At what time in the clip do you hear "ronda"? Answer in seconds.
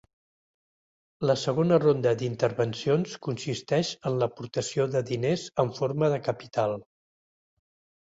1.83-2.13